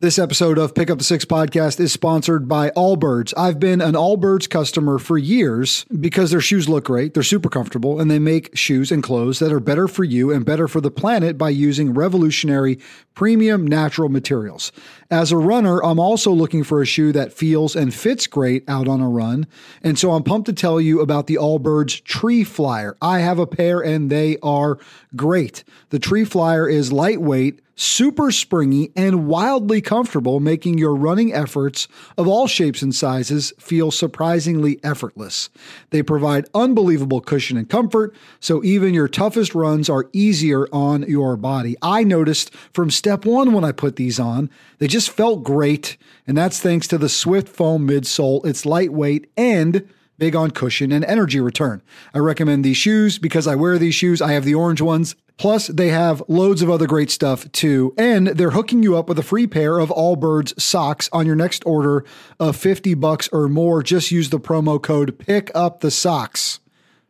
[0.00, 3.34] This episode of Pick Up the Six podcast is sponsored by Allbirds.
[3.36, 7.98] I've been an Allbirds customer for years because their shoes look great, they're super comfortable,
[7.98, 10.92] and they make shoes and clothes that are better for you and better for the
[10.92, 12.78] planet by using revolutionary
[13.16, 14.70] premium natural materials.
[15.10, 18.86] As a runner, I'm also looking for a shoe that feels and fits great out
[18.86, 19.48] on a run.
[19.82, 22.96] And so I'm pumped to tell you about the Allbirds Tree Flyer.
[23.02, 24.78] I have a pair and they are
[25.16, 25.64] great.
[25.90, 32.26] The Tree Flyer is lightweight super springy, and wildly comfortable, making your running efforts of
[32.26, 35.48] all shapes and sizes feel surprisingly effortless.
[35.90, 41.36] They provide unbelievable cushion and comfort, so even your toughest runs are easier on your
[41.36, 41.76] body.
[41.80, 46.36] I noticed from step one when I put these on, they just felt great, and
[46.36, 48.44] that's thanks to the Swift Foam midsole.
[48.44, 51.82] It's lightweight and big on cushion and energy return.
[52.12, 54.20] I recommend these shoes because I wear these shoes.
[54.20, 57.94] I have the orange ones Plus, they have loads of other great stuff too.
[57.96, 61.64] And they're hooking you up with a free pair of Allbirds socks on your next
[61.64, 62.04] order
[62.40, 63.82] of 50 bucks or more.
[63.82, 66.58] Just use the promo code pick up the socks.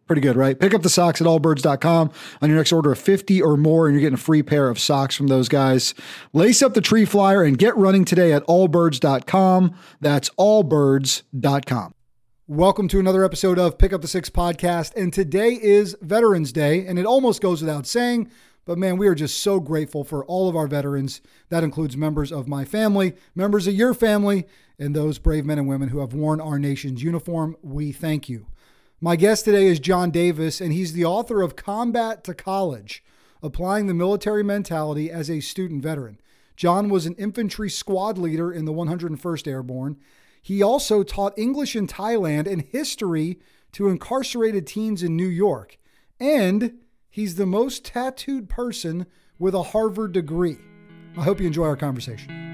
[0.06, 0.58] Pretty good, right?
[0.58, 2.10] Pick up the socks at allbirds.com
[2.40, 4.78] on your next order of 50 or more, and you're getting a free pair of
[4.78, 5.94] socks from those guys.
[6.32, 9.74] Lace up the tree flyer and get running today at allbirds.com.
[10.00, 11.94] That's allbirds.com.
[12.50, 14.94] Welcome to another episode of Pick Up the Six podcast.
[14.96, 18.30] And today is Veterans Day, and it almost goes without saying,
[18.64, 21.20] but man, we are just so grateful for all of our veterans.
[21.50, 24.46] That includes members of my family, members of your family,
[24.78, 27.54] and those brave men and women who have worn our nation's uniform.
[27.60, 28.46] We thank you.
[28.98, 33.04] My guest today is John Davis, and he's the author of Combat to College
[33.42, 36.18] Applying the Military Mentality as a Student Veteran.
[36.56, 39.98] John was an infantry squad leader in the 101st Airborne
[40.42, 43.38] he also taught English in Thailand and history
[43.72, 45.78] to incarcerated teens in New York.
[46.18, 46.78] And
[47.10, 49.06] he's the most tattooed person
[49.38, 50.58] with a Harvard degree.
[51.16, 52.47] I hope you enjoy our conversation.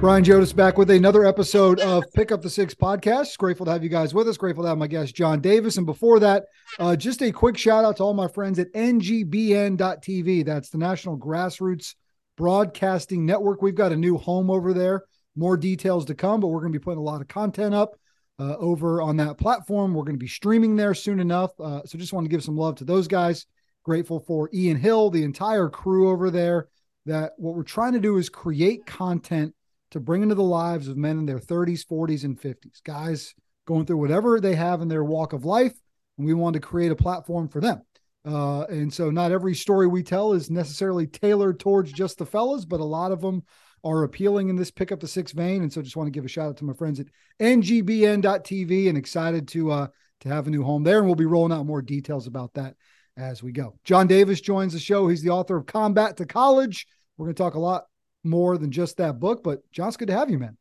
[0.00, 3.38] Brian Jodice back with another episode of Pick Up the Six podcast.
[3.38, 4.36] Grateful to have you guys with us.
[4.36, 5.78] Grateful to have my guest, John Davis.
[5.78, 6.44] And before that,
[6.78, 10.44] uh, just a quick shout out to all my friends at NGBN.TV.
[10.44, 11.94] That's the National Grassroots
[12.36, 13.62] Broadcasting Network.
[13.62, 15.04] We've got a new home over there.
[15.34, 17.98] More details to come, but we're going to be putting a lot of content up
[18.38, 19.94] uh, over on that platform.
[19.94, 21.58] We're going to be streaming there soon enough.
[21.58, 23.46] Uh, so just want to give some love to those guys.
[23.82, 26.68] Grateful for Ian Hill, the entire crew over there.
[27.06, 29.54] That what we're trying to do is create content
[29.96, 33.34] to bring into the lives of men in their 30s, 40s, and 50s, guys
[33.66, 35.72] going through whatever they have in their walk of life.
[36.18, 37.80] And we want to create a platform for them.
[38.22, 42.66] Uh, and so, not every story we tell is necessarily tailored towards just the fellas,
[42.66, 43.42] but a lot of them
[43.84, 45.62] are appealing in this pick up the six vein.
[45.62, 47.06] And so, just want to give a shout out to my friends at
[47.40, 49.86] ngbn.tv and excited to uh,
[50.20, 50.98] to have a new home there.
[50.98, 52.74] And we'll be rolling out more details about that
[53.16, 53.78] as we go.
[53.84, 55.08] John Davis joins the show.
[55.08, 56.86] He's the author of Combat to College.
[57.16, 57.84] We're going to talk a lot
[58.26, 59.42] more than just that book.
[59.42, 60.56] But John, it's good to have you, man.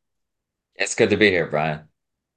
[0.75, 1.81] It's good to be here, Brian.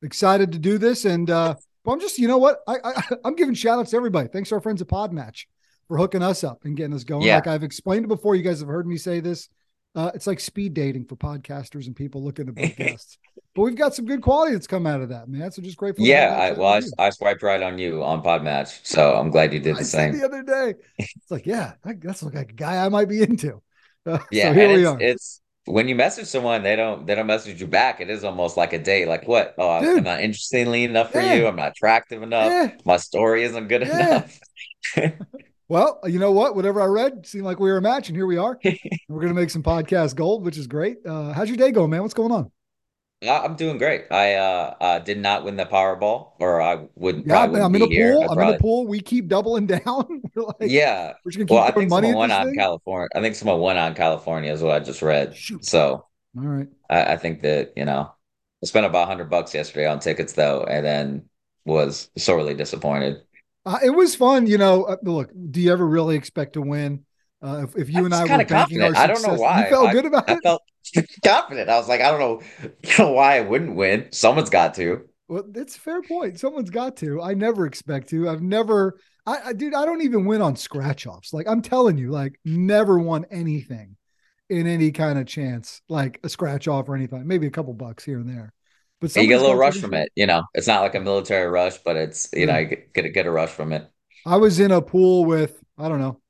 [0.02, 3.34] Excited to do this, and uh, but I'm just, you know what, I, I I'm
[3.34, 4.28] giving shout outs to everybody.
[4.28, 5.46] Thanks to our friends at Podmatch
[5.88, 7.22] for hooking us up and getting us going.
[7.22, 7.36] Yeah.
[7.36, 9.48] Like I've explained it before, you guys have heard me say this.
[9.94, 13.16] Uh, it's like speed dating for podcasters and people looking to podcasts.
[13.54, 15.50] but we've got some good quality that's come out of that, man.
[15.50, 16.04] So just grateful.
[16.04, 19.58] Yeah, I, well, I, I, swiped right on you on Podmatch, so I'm glad you
[19.58, 20.16] did the I same.
[20.16, 23.62] the other day, it's like, yeah, that's like a guy I might be into.
[24.30, 25.00] Yeah, so here we are.
[25.00, 28.00] It's when you message someone, they don't they don't message you back.
[28.00, 29.06] It is almost like a date.
[29.06, 29.54] Like what?
[29.58, 29.98] Oh, Dude.
[29.98, 31.34] I'm not interestingly enough for yeah.
[31.34, 31.46] you.
[31.46, 32.50] I'm not attractive enough.
[32.50, 32.72] Yeah.
[32.84, 34.06] My story isn't good yeah.
[34.06, 34.40] enough.
[35.68, 36.56] well, you know what?
[36.56, 38.58] Whatever I read seemed like we were a match, and here we are.
[39.08, 40.98] we're gonna make some podcast gold, which is great.
[41.06, 42.02] Uh, how's your day going, man?
[42.02, 42.50] What's going on?
[43.22, 44.04] I'm doing great.
[44.12, 47.24] I uh, uh, did not win the Powerball, or I would.
[47.26, 48.22] Yeah, I'm in a pool.
[48.22, 48.48] I'm probably...
[48.48, 48.86] in a pool.
[48.86, 50.22] We keep doubling down.
[50.36, 51.14] like, yeah.
[51.24, 52.54] We're just gonna keep well, I think money someone won on thing?
[52.54, 53.08] California.
[53.14, 55.36] I think someone won on California is what I just read.
[55.36, 55.64] Shoot.
[55.64, 56.06] So,
[56.36, 56.68] all right.
[56.88, 58.12] I, I think that you know,
[58.62, 61.24] I spent about hundred bucks yesterday on tickets though, and then
[61.64, 63.22] was sorely disappointed.
[63.66, 64.84] Uh, it was fun, you know.
[64.84, 67.04] Uh, look, do you ever really expect to win?
[67.42, 69.64] Uh, if, if you I and I were banking our success, I don't know why.
[69.64, 70.38] You felt I, good about I it.
[70.42, 70.62] Felt
[71.24, 71.68] confident.
[71.68, 72.42] I was like, I don't know,
[72.82, 74.08] you know why I wouldn't win.
[74.12, 75.08] Someone's got to.
[75.28, 76.40] Well, that's a fair point.
[76.40, 77.20] Someone's got to.
[77.20, 78.28] I never expect to.
[78.28, 78.98] I've never.
[79.26, 81.32] I, I dude, I don't even win on scratch offs.
[81.34, 83.96] Like I'm telling you, like never won anything
[84.48, 87.26] in any kind of chance, like a scratch off or anything.
[87.26, 88.54] Maybe a couple bucks here and there.
[89.00, 90.10] But you get a little rush from it.
[90.16, 92.46] You know, it's not like a military rush, but it's you yeah.
[92.46, 93.86] know, you get, get get a rush from it.
[94.26, 96.20] I was in a pool with I don't know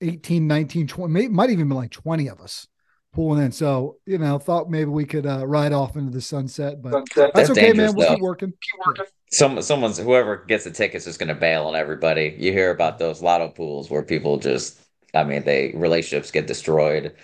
[0.00, 2.66] 18, 19, 20, may, might even be like 20 of us
[3.12, 3.52] pulling in.
[3.52, 7.32] So, you know, thought maybe we could uh, ride off into the sunset, but sunset.
[7.34, 7.94] that's, that's okay, man.
[7.94, 8.50] We'll keep working.
[8.50, 9.04] Keep working.
[9.32, 12.36] some someone's whoever gets the tickets is going to bail on everybody.
[12.38, 14.80] You hear about those lotto pools where people just,
[15.14, 17.14] I mean, they relationships get destroyed.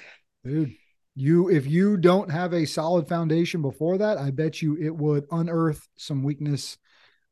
[0.45, 0.75] Dude,
[1.15, 5.27] you if you don't have a solid foundation before that, I bet you it would
[5.31, 6.79] unearth some weakness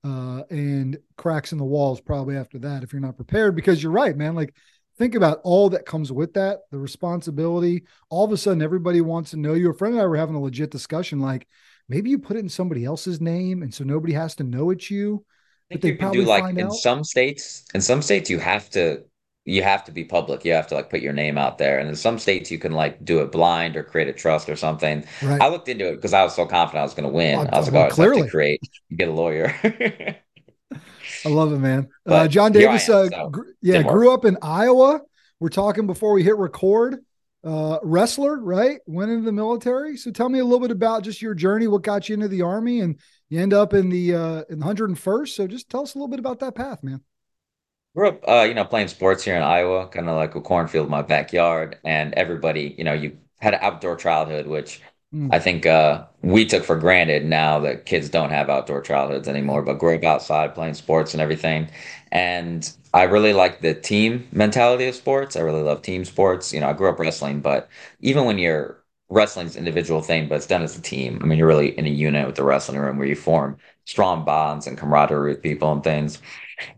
[0.05, 3.57] uh, and cracks in the walls probably after that if you're not prepared.
[3.57, 4.35] Because you're right, man.
[4.35, 4.55] Like
[4.99, 7.85] think about all that comes with that, the responsibility.
[8.11, 9.71] All of a sudden, everybody wants to know you.
[9.71, 11.47] A friend and I were having a legit discussion, like
[11.89, 14.91] maybe you put it in somebody else's name, and so nobody has to know it's
[14.91, 15.25] you.
[15.73, 16.73] I think you can do like in out.
[16.75, 17.65] some states.
[17.75, 19.05] In some states, you have to
[19.45, 20.45] you have to be public.
[20.45, 21.79] You have to like put your name out there.
[21.79, 24.57] And in some states, you can like do it blind or create a trust or
[24.57, 25.05] something.
[25.23, 25.41] Right.
[25.41, 27.39] I looked into it because I was so confident I was going to win.
[27.39, 28.61] Well, I was like, well, oh, clearly have to create,
[28.97, 29.55] get a lawyer.
[31.25, 31.89] I love it, man.
[32.07, 35.01] Uh, John Davis, am, uh, so gr- yeah, grew up in Iowa.
[35.41, 36.99] We're talking before we hit record.
[37.43, 38.81] Uh, wrestler, right?
[38.87, 39.99] Went into the military.
[39.99, 41.67] So tell me a little bit about just your journey.
[41.67, 42.99] What got you into the army, and
[43.29, 45.29] you end up in the uh, in the 101st.
[45.29, 47.03] So just tell us a little bit about that path, man.
[47.95, 50.87] Grew up, uh, you know, playing sports here in Iowa, kind of like a cornfield
[50.87, 54.81] in my backyard, and everybody, you know, you had an outdoor childhood, which
[55.15, 55.29] Mm.
[55.33, 59.63] I think uh, we took for granted now that kids don't have outdoor childhoods anymore,
[59.63, 61.69] but grew up outside playing sports and everything.
[62.11, 65.37] And I really like the team mentality of sports.
[65.37, 66.53] I really love team sports.
[66.53, 67.69] You know, I grew up wrestling, but
[68.01, 71.21] even when you're wrestling's individual thing, but it's done as a team.
[71.23, 74.25] I mean, you're really in a unit with the wrestling room where you form strong
[74.25, 76.21] bonds and camaraderie with people and things.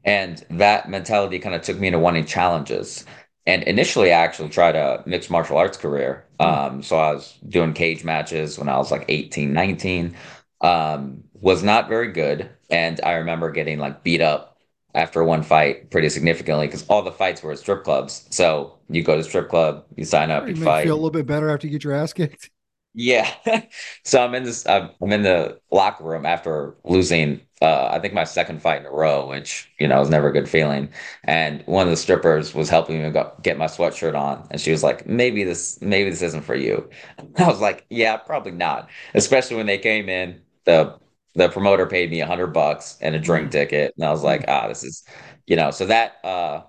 [0.05, 3.05] And that mentality kind of took me into wanting challenges.
[3.47, 6.25] And initially, I actually tried a mixed martial arts career.
[6.41, 6.47] Hmm.
[6.47, 10.17] Um, so I was doing cage matches when I was like 18, 19.
[10.61, 12.51] Um, was not very good.
[12.71, 14.57] And I remember getting like beat up
[14.95, 18.27] after one fight pretty significantly because all the fights were at strip clubs.
[18.31, 20.85] So you go to strip club, you sign up, you, you fight.
[20.85, 22.51] Feel a little bit better after you get your ass kicked.
[22.99, 23.31] Yeah.
[24.05, 28.25] so I'm in this, I'm in the locker room after losing, uh, I think my
[28.25, 30.89] second fight in a row, which, you know, is never a good feeling.
[31.25, 34.49] And one of the strippers was helping me go, get my sweatshirt on.
[34.51, 36.89] And she was like, maybe this, maybe this isn't for you.
[37.39, 38.89] I was like, yeah, probably not.
[39.13, 40.99] Especially when they came in, the,
[41.35, 43.53] the promoter paid me a hundred bucks and a drink mm.
[43.53, 43.93] ticket.
[43.99, 45.05] And I was like, ah, this is,
[45.47, 46.63] you know, so that, uh,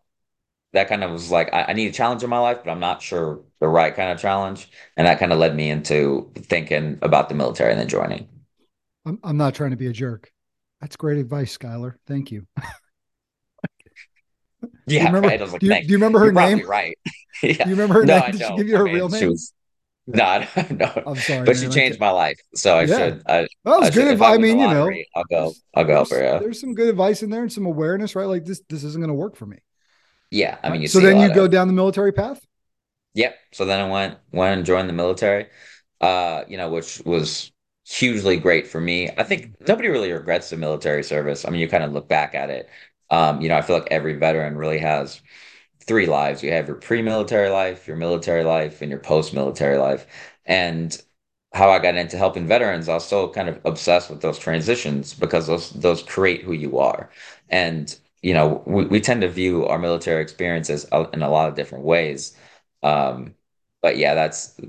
[0.74, 2.82] that kind of was like I, I, need a challenge in my life, but I'm
[2.82, 7.00] not sure the right kind of challenge, and that kind of led me into thinking
[7.02, 8.28] about the military and then joining.
[9.06, 10.32] I'm I'm not trying to be a jerk.
[10.82, 11.96] That's great advice, Skylar.
[12.06, 12.46] Thank you.
[14.62, 15.40] yeah, do you remember, right.
[15.40, 16.68] like, do, you, do, you, remember her You're name?
[16.68, 16.98] Right.
[17.42, 17.54] yeah.
[17.64, 18.32] Do you remember her no, name?
[18.32, 19.30] Did she give you her I mean, real name?
[19.30, 19.54] Was,
[20.08, 21.04] no, no.
[21.06, 22.98] I'm sorry, but man, she changed my life, so I yeah.
[22.98, 23.24] should.
[23.28, 24.32] I, that was I good advice.
[24.32, 25.54] I, I mean, you know, I'll go.
[25.76, 26.24] I'll go her.
[26.24, 26.40] Yeah.
[26.40, 28.26] There's some good advice in there and some awareness, right?
[28.26, 29.58] Like this, this isn't going to work for me.
[30.32, 32.40] Yeah, I mean, so then you go down the military path.
[33.18, 33.36] Yep.
[33.54, 35.48] So then I went went and joined the military.
[36.00, 37.52] Uh, you know, which was
[37.88, 39.10] hugely great for me.
[39.18, 41.44] I think nobody really regrets the military service.
[41.46, 42.70] I mean, you kind of look back at it.
[43.10, 45.22] Um, you know, I feel like every veteran really has
[45.82, 46.44] three lives.
[46.44, 50.08] You have your pre-military life, your military life, and your post-military life.
[50.46, 51.02] And
[51.54, 55.14] how I got into helping veterans, I was so kind of obsessed with those transitions
[55.14, 57.10] because those those create who you are.
[57.50, 61.56] And you know, we, we tend to view our military experiences in a lot of
[61.56, 62.36] different ways.
[62.84, 63.36] Um,
[63.82, 64.60] but yeah, that's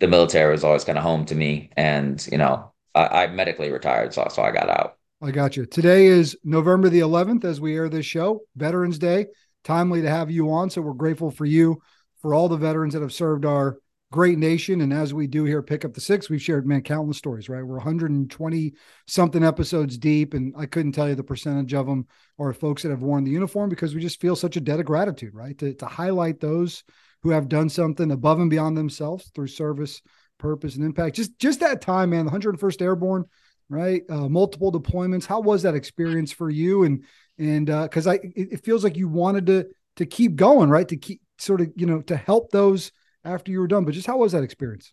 [0.00, 1.70] the military was always kind of home to me.
[1.76, 4.96] And, you know, I, I medically retired, so, so I got out.
[5.22, 5.66] I got you.
[5.66, 9.26] Today is November the 11th as we air this show, Veterans Day.
[9.64, 10.70] Timely to have you on.
[10.70, 11.82] So we're grateful for you,
[12.22, 13.76] for all the veterans that have served our
[14.10, 14.80] great nation.
[14.80, 17.50] And as we do here, pick up the six, we've shared man countless stories.
[17.50, 18.72] Right, we're 120
[19.06, 22.06] something episodes deep, and I couldn't tell you the percentage of them
[22.38, 24.86] are folks that have worn the uniform because we just feel such a debt of
[24.86, 25.56] gratitude, right?
[25.58, 26.82] To to highlight those
[27.22, 30.00] who have done something above and beyond themselves through service,
[30.38, 31.16] purpose, and impact.
[31.16, 32.26] Just just that time, man.
[32.26, 33.24] The 101st Airborne,
[33.68, 34.02] right?
[34.08, 35.26] Uh, multiple deployments.
[35.26, 36.84] How was that experience for you?
[36.84, 37.04] And
[37.38, 40.88] and because uh, I, it, it feels like you wanted to to keep going, right?
[40.88, 42.92] To keep sort of you know to help those
[43.24, 43.84] after you were done.
[43.84, 44.92] But just how was that experience?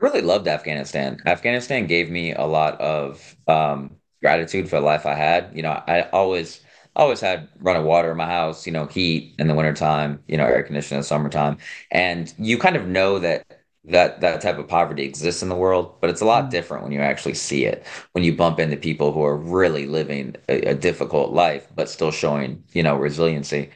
[0.00, 1.18] Really loved Afghanistan.
[1.26, 5.52] Afghanistan gave me a lot of um, gratitude for the life I had.
[5.54, 6.60] You know, I always
[6.96, 10.44] always had running water in my house, you know, heat in the wintertime, you know,
[10.44, 11.58] air conditioning in the summertime.
[11.90, 13.46] And you kind of know that
[13.84, 16.50] that that type of poverty exists in the world, but it's a lot mm.
[16.50, 17.84] different when you actually see it.
[18.12, 22.12] When you bump into people who are really living a, a difficult life, but still
[22.12, 23.70] showing, you know, resiliency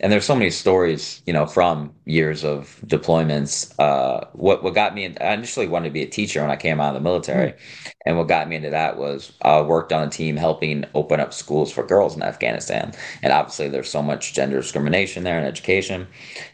[0.00, 3.74] and there's so many stories, you know, from years of deployments.
[3.78, 5.04] Uh, what what got me?
[5.04, 7.52] In, I initially wanted to be a teacher when I came out of the military,
[7.52, 7.88] mm-hmm.
[8.06, 11.34] and what got me into that was I worked on a team helping open up
[11.34, 12.92] schools for girls in Afghanistan.
[13.22, 16.06] And obviously, there's so much gender discrimination there in education.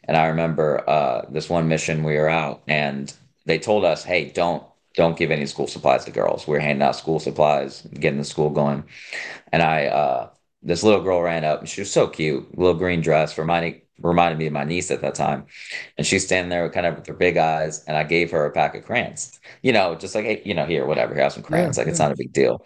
[0.04, 3.12] And I remember uh, this one mission we were out, and
[3.46, 6.46] they told us, "Hey, don't don't give any school supplies to girls.
[6.46, 8.84] We are handing out school supplies, getting the school going.
[9.52, 10.28] And I, uh,
[10.64, 14.38] this little girl ran up and she was so cute, little green dress, reminding reminded
[14.38, 15.46] me of my niece at that time.
[15.96, 18.44] And she's standing there with kind of with her big eyes, and I gave her
[18.44, 19.38] a pack of crayons.
[19.62, 21.76] You know, just like, hey, you know, here, whatever, here, have some crayons.
[21.76, 21.90] Yeah, like yeah.
[21.90, 22.64] it's not a big deal.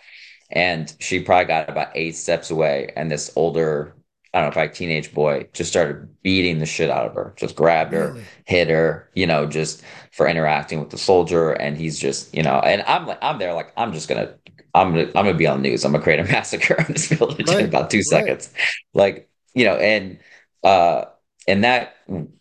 [0.50, 3.94] And she probably got about eight steps away, and this older,
[4.32, 7.34] I don't know, probably teenage boy just started beating the shit out of her.
[7.36, 8.24] Just grabbed her, really?
[8.46, 11.52] hit her, you know, just for interacting with the soldier.
[11.52, 14.34] And he's just, you know, and I'm like, I'm there, like, I'm just gonna
[14.78, 15.84] I'm gonna I'm gonna be on the news.
[15.84, 17.60] I'm gonna create a massacre in this village right.
[17.60, 18.04] in about two right.
[18.04, 18.52] seconds.
[18.94, 20.18] Like, you know, and
[20.62, 21.06] uh
[21.46, 21.96] and that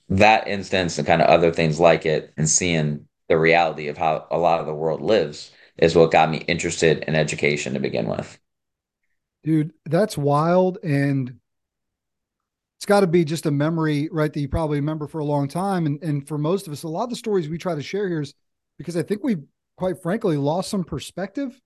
[0.10, 4.26] that instance and kind of other things like it and seeing the reality of how
[4.32, 8.08] a lot of the world lives is what got me interested in education to begin
[8.08, 8.40] with.
[9.44, 10.78] Dude, that's wild.
[10.84, 11.40] And
[12.78, 14.32] it's got to be just a memory, right?
[14.32, 15.86] That you probably remember for a long time.
[15.86, 18.08] And, and for most of us, a lot of the stories we try to share
[18.08, 18.34] here is
[18.78, 19.44] because I think we've
[19.78, 21.60] quite frankly lost some perspective.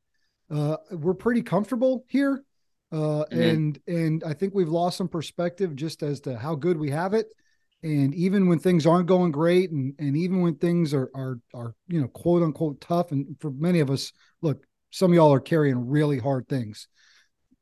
[0.54, 2.44] Uh, we're pretty comfortable here.
[2.92, 3.42] Uh, mm-hmm.
[3.42, 7.14] and, and I think we've lost some perspective just as to how good we have
[7.14, 7.28] it
[7.84, 11.74] and even when things aren't going great and, and even when things are, are are
[11.88, 15.40] you know quote unquote tough and for many of us look some of y'all are
[15.40, 16.88] carrying really hard things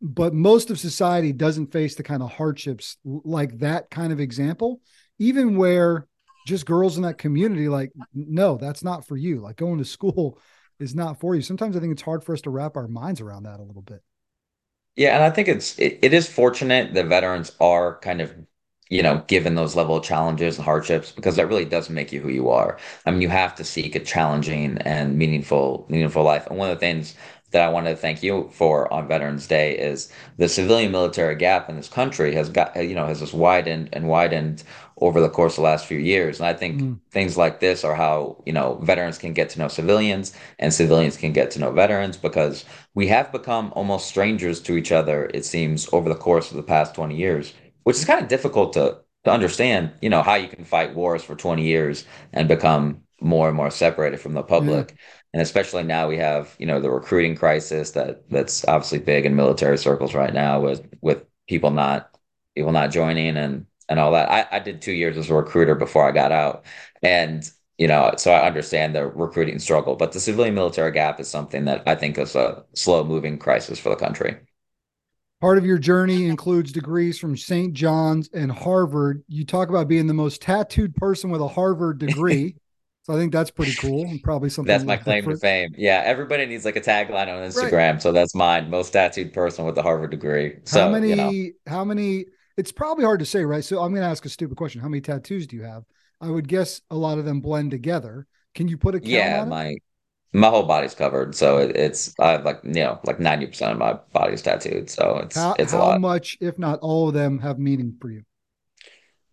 [0.01, 4.81] but most of society doesn't face the kind of hardships like that kind of example
[5.19, 6.07] even where
[6.47, 10.39] just girls in that community like no that's not for you like going to school
[10.79, 13.21] is not for you sometimes i think it's hard for us to wrap our minds
[13.21, 14.01] around that a little bit
[14.95, 18.33] yeah and i think it's it, it is fortunate that veterans are kind of
[18.89, 22.19] you know, given those level of challenges and hardships, because that really does make you
[22.19, 22.79] who you are.
[23.05, 26.47] I mean, you have to seek a challenging and meaningful, meaningful life.
[26.47, 27.15] And one of the things
[27.51, 31.69] that I wanted to thank you for on Veterans Day is the civilian military gap
[31.69, 34.63] in this country has got, you know, has just widened and widened
[34.97, 36.39] over the course of the last few years.
[36.39, 36.99] And I think mm.
[37.11, 41.17] things like this are how, you know, veterans can get to know civilians and civilians
[41.17, 45.45] can get to know veterans because we have become almost strangers to each other, it
[45.45, 47.53] seems, over the course of the past 20 years
[47.89, 49.91] which is kind of difficult to to understand.
[50.01, 53.71] You know how you can fight wars for 20 years and become more and more
[53.71, 54.95] separated from the public.
[55.33, 59.35] And especially now we have, you know, the recruiting crisis that that's obviously big in
[59.35, 62.17] military circles right now with with people not
[62.55, 64.29] people not joining and and all that.
[64.31, 66.65] I, I did two years as a recruiter before I got out.
[67.03, 71.29] And you know, so I understand the recruiting struggle, but the civilian military gap is
[71.29, 74.37] something that I think is a slow moving crisis for the country.
[75.39, 77.73] Part of your journey includes degrees from St.
[77.73, 79.23] John's and Harvard.
[79.29, 82.55] You talk about being the most tattooed person with a Harvard degree.
[83.09, 85.39] so I think that's pretty cool and probably something That's my claim different.
[85.39, 85.73] to fame.
[85.75, 87.93] Yeah, everybody needs like a tagline on Instagram.
[87.93, 88.01] Right.
[88.03, 88.69] So that's mine.
[88.69, 90.59] Most tattooed person with a Harvard degree.
[90.65, 91.49] So how many you know.
[91.65, 92.25] how many
[92.55, 93.63] it's probably hard to say, right?
[93.63, 94.79] So I'm gonna ask a stupid question.
[94.79, 95.85] How many tattoos do you have?
[96.21, 98.27] I would guess a lot of them blend together.
[98.53, 99.77] Can you put a yeah, my
[100.31, 103.71] my whole body's covered, so it, it's I have like you know like ninety percent
[103.71, 105.91] of my body's tattooed, so it's how, it's how a lot.
[105.93, 108.21] How much, if not all of them, have meaning for you?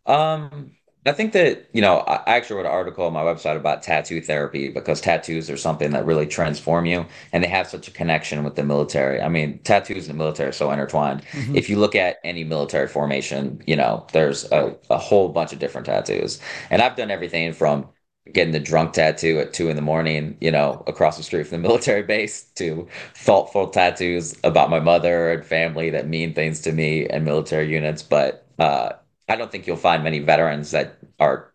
[0.07, 3.83] Um, I think that you know I actually wrote an article on my website about
[3.83, 7.91] tattoo therapy because tattoos are something that really transform you, and they have such a
[7.91, 9.21] connection with the military.
[9.21, 11.23] I mean, tattoos and the military are so intertwined.
[11.33, 11.57] Mm-hmm.
[11.57, 15.59] If you look at any military formation, you know there's a, a whole bunch of
[15.59, 17.89] different tattoos, and I've done everything from
[18.33, 21.63] getting the drunk tattoo at two in the morning, you know, across the street from
[21.63, 26.73] the military base to thoughtful tattoos about my mother and family that mean things to
[26.73, 28.03] me and military units.
[28.03, 28.95] But uh,
[29.29, 31.53] I don't think you'll find many veterans that are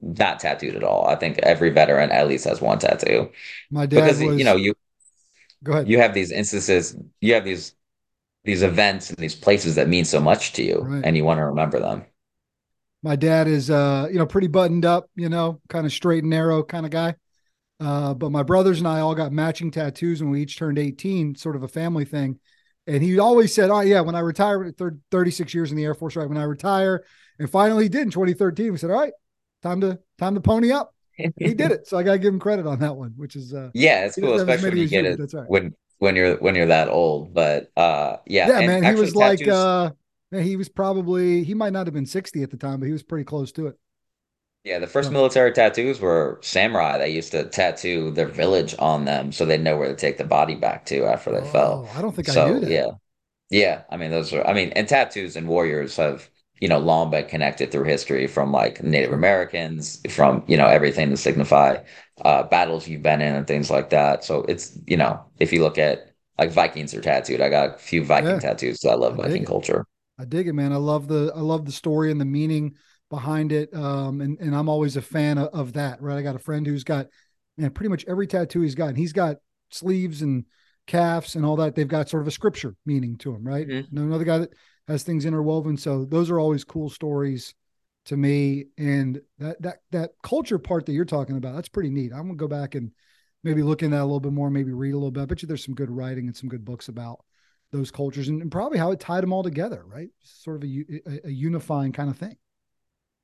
[0.00, 1.06] not tattooed at all.
[1.06, 3.30] I think every veteran at least has one tattoo.
[3.70, 4.38] My dad because was...
[4.38, 4.74] you know you
[5.62, 5.88] go ahead.
[5.88, 6.96] You have these instances.
[7.20, 7.74] You have these
[8.44, 11.04] these events and these places that mean so much to you, right.
[11.04, 12.04] and you want to remember them
[13.02, 16.30] my dad is uh you know pretty buttoned up you know kind of straight and
[16.30, 17.14] narrow kind of guy
[17.80, 21.34] uh but my brothers and i all got matching tattoos when we each turned 18
[21.34, 22.38] sort of a family thing
[22.86, 24.72] and he always said oh yeah when i retire
[25.10, 27.04] 36 years in the air force right when i retire.
[27.38, 29.12] And finally he did in 2013 we said all right
[29.62, 30.94] time to time to pony up.
[31.16, 31.86] He did it.
[31.86, 34.34] So i gotta give him credit on that one which is uh yeah it's cool
[34.34, 35.48] especially when you get it right.
[35.48, 37.32] when when you're when you're that old.
[37.34, 39.46] But uh yeah yeah man he was tattoos...
[39.46, 39.90] like uh
[40.40, 43.02] he was probably he might not have been 60 at the time, but he was
[43.02, 43.78] pretty close to it.
[44.64, 46.98] Yeah, the first military tattoos were samurai.
[46.98, 50.24] They used to tattoo their village on them so they know where to take the
[50.24, 51.90] body back to after they oh, fell.
[51.96, 52.70] I don't think so, I knew that.
[52.70, 52.90] Yeah.
[53.50, 53.82] Yeah.
[53.90, 57.26] I mean, those are, I mean, and tattoos and warriors have, you know, long been
[57.26, 61.78] connected through history from like Native Americans, from, you know, everything to signify
[62.24, 64.22] uh, battles you've been in and things like that.
[64.22, 67.78] So it's, you know, if you look at like Vikings are tattooed, I got a
[67.78, 68.38] few Viking yeah.
[68.38, 68.80] tattoos.
[68.80, 69.84] So I love I Viking culture.
[70.20, 70.72] I dig it, man.
[70.72, 72.76] I love the I love the story and the meaning
[73.12, 73.72] behind it.
[73.74, 76.00] Um, and and I'm always a fan of, of, that.
[76.00, 76.16] Right.
[76.16, 77.08] I got a friend who's got
[77.58, 79.36] And pretty much every tattoo he's got, and he's got
[79.70, 80.46] sleeves and
[80.86, 81.74] calves and all that.
[81.74, 83.68] They've got sort of a scripture meaning to them, right?
[83.68, 83.98] Mm-hmm.
[83.98, 84.54] Another guy that
[84.88, 85.76] has things interwoven.
[85.76, 87.54] So those are always cool stories
[88.06, 88.64] to me.
[88.78, 92.12] And that that that culture part that you're talking about, that's pretty neat.
[92.12, 92.92] I'm gonna go back and
[93.44, 95.20] maybe look into that a little bit more, maybe read a little bit.
[95.20, 97.18] I bet you there's some good writing and some good books about
[97.72, 100.08] those cultures and, and probably how it tied them all together, right?
[100.22, 102.36] Sort of a, a, a unifying kind of thing.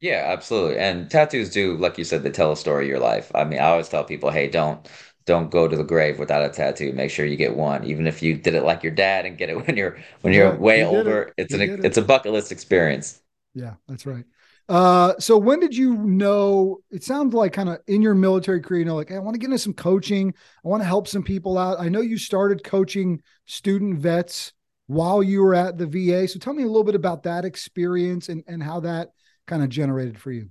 [0.01, 0.79] Yeah, absolutely.
[0.79, 3.33] And tattoos do, like you said, they tell a story of your life.
[3.35, 4.89] I mean, I always tell people, hey, don't
[5.25, 6.93] don't go to the grave without a tattoo.
[6.93, 9.51] Make sure you get one, even if you did it like your dad and get
[9.51, 11.23] it when you're when you're way older.
[11.23, 11.35] It.
[11.37, 11.85] It's an it.
[11.85, 13.21] it's a bucket list experience.
[13.55, 14.25] Yeah, that's right.
[14.69, 16.79] Uh, so when did you know?
[16.91, 19.35] It sounds like kind of in your military career, you know, like hey, I want
[19.35, 20.33] to get into some coaching.
[20.65, 21.81] I want to help some people out.
[21.81, 24.53] I know you started coaching student vets
[24.87, 26.29] while you were at the VA.
[26.29, 29.09] So tell me a little bit about that experience and and how that
[29.49, 30.51] kind of generated for you.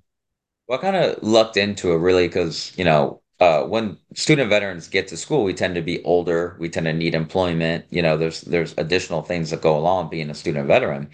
[0.67, 4.87] Well, I kind of lucked into it really because you know uh, when student veterans
[4.87, 6.57] get to school, we tend to be older.
[6.59, 7.85] We tend to need employment.
[7.91, 11.09] You know, there's there's additional things that go along being a student veteran,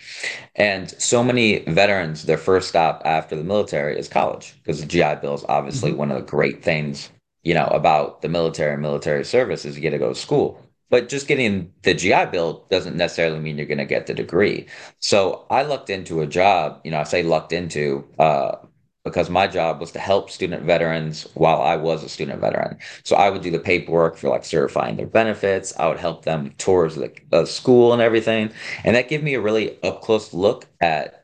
[0.56, 5.16] and so many veterans, their first stop after the military is college because the GI
[5.22, 6.00] Bill is obviously mm-hmm.
[6.00, 7.10] one of the great things
[7.44, 10.63] you know about the military and military service is you get to go to school.
[10.90, 14.68] But just getting the GI Bill doesn't necessarily mean you're going to get the degree.
[15.00, 16.82] So I looked into a job.
[16.84, 18.08] You know, I say lucked into.
[18.20, 18.58] Uh,
[19.04, 22.78] because my job was to help student veterans while I was a student veteran.
[23.04, 25.74] So I would do the paperwork for like certifying their benefits.
[25.78, 28.52] I would help them tours the uh, school and everything.
[28.84, 31.23] And that gave me a really up close look at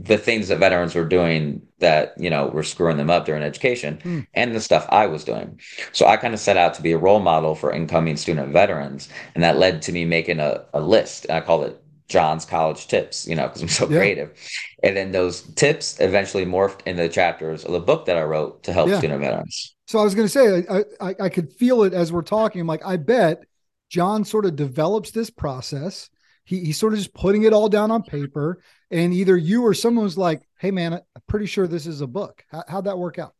[0.00, 3.98] the things that veterans were doing that, you know, were screwing them up during education
[4.04, 4.26] mm.
[4.34, 5.60] and the stuff I was doing.
[5.92, 9.08] So I kind of set out to be a role model for incoming student veterans.
[9.34, 11.24] And that led to me making a, a list.
[11.24, 13.98] And I call it John's college tips, you know, because I'm so yeah.
[13.98, 14.32] creative.
[14.84, 18.62] And then those tips eventually morphed into the chapters of the book that I wrote
[18.64, 18.98] to help yeah.
[18.98, 19.74] student veterans.
[19.88, 22.60] So I was going to say, I, I, I could feel it as we're talking.
[22.60, 23.44] I'm like, I bet
[23.88, 26.08] John sort of develops this process.
[26.48, 28.62] He, he's sort of just putting it all down on paper.
[28.90, 32.06] And either you or someone was like, hey, man, I'm pretty sure this is a
[32.06, 32.42] book.
[32.50, 33.34] How, how'd that work out?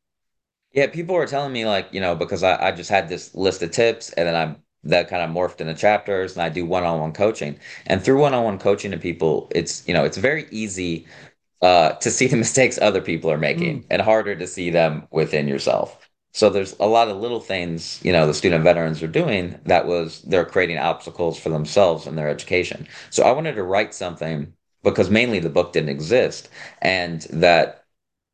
[0.73, 3.63] Yeah, people were telling me, like, you know, because I, I just had this list
[3.63, 7.15] of tips and then I'm that kind of morphed into chapters and I do one-on-one
[7.15, 7.59] coaching.
[7.87, 11.07] And through one-on-one coaching to people, it's, you know, it's very easy
[11.63, 13.87] uh, to see the mistakes other people are making mm.
[13.89, 15.98] and harder to see them within yourself.
[16.39, 19.87] So there's a lot of little things, you know, the student veterans are doing that
[19.87, 22.87] was they're creating obstacles for themselves in their education.
[23.11, 24.53] So I wanted to write something
[24.85, 26.49] because mainly the book didn't exist
[26.81, 27.85] and that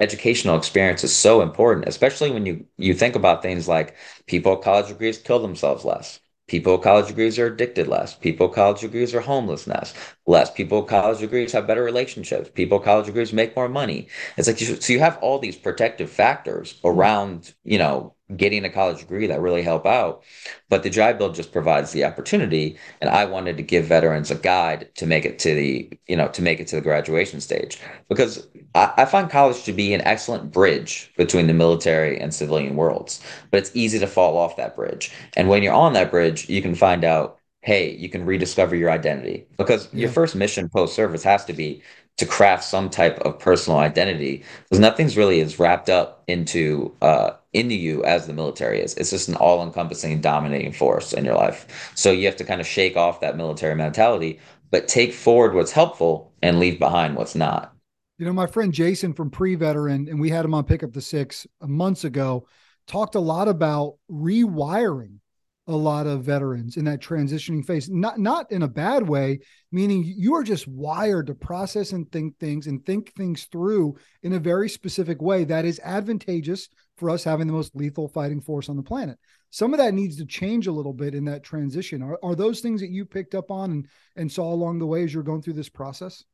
[0.00, 4.64] educational experience is so important, especially when you you think about things like people with
[4.64, 8.14] college degrees kill themselves less People with college degrees are addicted less.
[8.14, 9.94] People with college degrees are homelessness
[10.26, 10.50] less.
[10.50, 12.50] People with college degrees have better relationships.
[12.52, 14.08] People with college degrees make more money.
[14.36, 16.88] It's like you, so you have all these protective factors mm-hmm.
[16.88, 20.22] around, you know, getting a college degree that really help out.
[20.68, 22.78] But the GI Bill just provides the opportunity.
[23.00, 26.28] And I wanted to give veterans a guide to make it to the, you know,
[26.28, 27.78] to make it to the graduation stage.
[28.08, 32.76] Because I, I find college to be an excellent bridge between the military and civilian
[32.76, 33.20] worlds.
[33.50, 35.12] But it's easy to fall off that bridge.
[35.36, 38.90] And when you're on that bridge, you can find out hey, you can rediscover your
[38.90, 40.00] identity because yeah.
[40.00, 41.82] your first mission post service has to be
[42.18, 47.30] to craft some type of personal identity because nothing's really as wrapped up into uh,
[47.54, 48.94] into you as the military is.
[48.94, 51.92] It's just an all encompassing dominating force in your life.
[51.94, 54.40] So you have to kind of shake off that military mentality,
[54.70, 57.72] but take forward what's helpful and leave behind what's not.
[58.18, 60.92] You know, my friend Jason from Pre Veteran, and we had him on Pick Up
[60.92, 62.46] the Six uh, months ago,
[62.86, 65.18] talked a lot about rewiring
[65.66, 69.40] a lot of veterans in that transitioning phase not not in a bad way
[69.72, 74.34] meaning you are just wired to process and think things and think things through in
[74.34, 76.68] a very specific way that is advantageous
[77.04, 79.18] for us having the most lethal fighting force on the planet.
[79.50, 82.02] Some of that needs to change a little bit in that transition.
[82.02, 83.86] Are, are those things that you picked up on and,
[84.16, 86.24] and saw along the way as you're going through this process?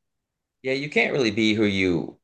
[0.62, 2.18] Yeah you can't really be who you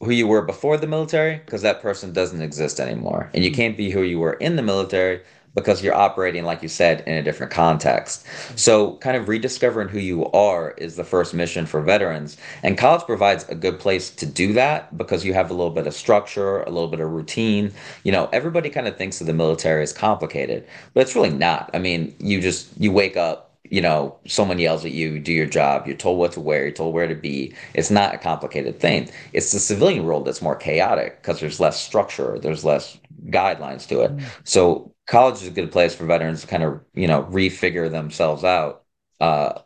[0.00, 3.30] who you were before the military because that person doesn't exist anymore.
[3.34, 3.56] And you hmm.
[3.56, 5.22] can't be who you were in the military
[5.54, 8.26] because you're operating, like you said, in a different context.
[8.56, 12.36] So, kind of rediscovering who you are is the first mission for veterans.
[12.62, 15.86] And college provides a good place to do that because you have a little bit
[15.86, 17.72] of structure, a little bit of routine.
[18.04, 21.70] You know, everybody kind of thinks of the military as complicated, but it's really not.
[21.74, 25.46] I mean, you just, you wake up, you know, someone yells at you, do your
[25.46, 27.54] job, you're told what to wear, you're told where to be.
[27.74, 29.08] It's not a complicated thing.
[29.32, 34.02] It's the civilian world that's more chaotic because there's less structure, there's less guidelines to
[34.02, 34.16] it.
[34.16, 34.24] Mm.
[34.44, 38.44] So college is a good place for veterans to kind of you know refigure themselves
[38.44, 38.84] out
[39.20, 39.60] uh,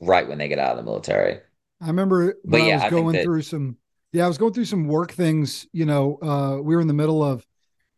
[0.00, 1.40] right when they get out of the military.
[1.80, 3.76] I remember but yeah, I was going that, through some
[4.12, 6.94] yeah, I was going through some work things, you know, uh, we were in the
[6.94, 7.44] middle of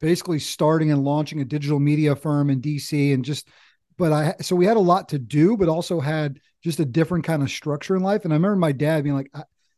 [0.00, 3.48] basically starting and launching a digital media firm in DC and just
[4.00, 7.22] but I so we had a lot to do, but also had just a different
[7.22, 8.24] kind of structure in life.
[8.24, 9.30] And I remember my dad being like,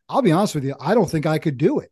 [0.08, 1.90] I'll be honest with you, I don't think I could do it.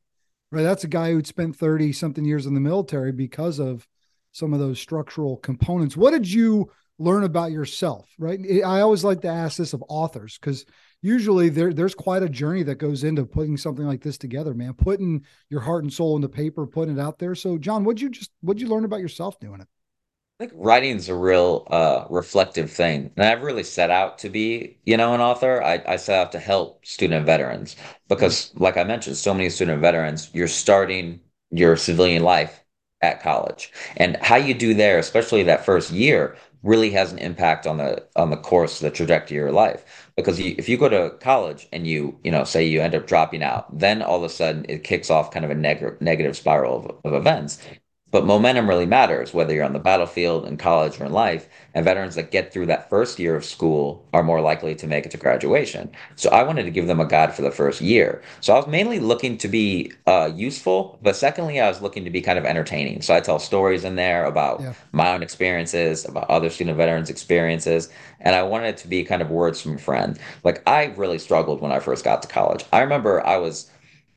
[0.52, 0.62] Right.
[0.62, 3.86] That's a guy who'd spent 30 something years in the military because of
[4.30, 5.96] some of those structural components.
[5.96, 8.08] What did you learn about yourself?
[8.16, 8.40] Right.
[8.64, 10.64] I always like to ask this of authors because
[11.02, 14.74] usually there there's quite a journey that goes into putting something like this together, man.
[14.74, 17.34] Putting your heart and soul into paper, putting it out there.
[17.34, 19.68] So, John, what'd you just what'd you learn about yourself doing it?
[20.40, 24.30] I think writing is a real uh, reflective thing, and I've really set out to
[24.30, 25.62] be, you know, an author.
[25.62, 27.76] I, I set out to help student veterans
[28.08, 32.64] because, like I mentioned, so many student veterans, you're starting your civilian life
[33.02, 37.66] at college, and how you do there, especially that first year, really has an impact
[37.66, 39.84] on the on the course, the trajectory of your life.
[40.16, 43.06] Because you, if you go to college and you you know say you end up
[43.06, 46.34] dropping out, then all of a sudden it kicks off kind of a neg- negative
[46.34, 47.58] spiral of, of events.
[48.10, 51.48] But momentum really matters, whether you're on the battlefield, in college, or in life.
[51.74, 55.06] And veterans that get through that first year of school are more likely to make
[55.06, 55.90] it to graduation.
[56.16, 58.22] So I wanted to give them a guide for the first year.
[58.40, 62.10] So I was mainly looking to be uh, useful, but secondly, I was looking to
[62.10, 63.02] be kind of entertaining.
[63.02, 64.74] So I tell stories in there about yeah.
[64.90, 67.90] my own experiences, about other student veterans' experiences.
[68.20, 70.18] And I wanted it to be kind of words from a friend.
[70.42, 72.64] Like I really struggled when I first got to college.
[72.72, 73.70] I remember I was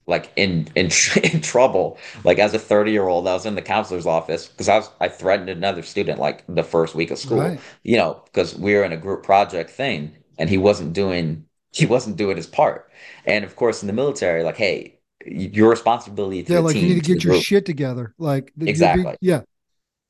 [0.08, 0.89] like in in
[1.24, 4.70] in trouble like as a 30 year old i was in the counselor's office because
[4.70, 7.60] i was i threatened another student like the first week of school right.
[7.84, 11.86] you know because we were in a group project thing and he wasn't doing he
[11.86, 12.92] wasn't doing his part
[13.26, 17.04] and of course in the military like hey your responsibility To yeah like you need
[17.04, 17.44] to get your group.
[17.44, 19.42] shit together like exactly yeah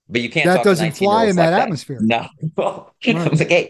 [0.10, 0.46] but you can't.
[0.46, 2.00] That doesn't fly in that like atmosphere.
[2.08, 2.30] That.
[2.58, 3.16] No, right.
[3.16, 3.70] I'm like, hey,